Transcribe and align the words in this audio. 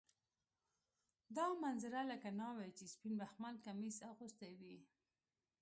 دا 1.37 1.47
منظره 1.63 2.01
لکه 2.11 2.29
ناوې 2.41 2.69
چې 2.77 2.85
سپین 2.93 3.13
بخمل 3.21 3.55
کمیس 3.65 3.97
اغوستی 4.11 4.51
وي. 4.61 4.77